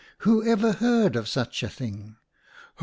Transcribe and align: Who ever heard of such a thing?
Who 0.25 0.43
ever 0.43 0.71
heard 0.71 1.15
of 1.15 1.27
such 1.27 1.61
a 1.61 1.69
thing? 1.69 2.17